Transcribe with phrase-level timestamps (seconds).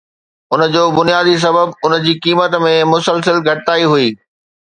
[0.55, 4.11] ان جو بنيادي سبب ان جي قيمت ۾ مسلسل گهٽتائي هئي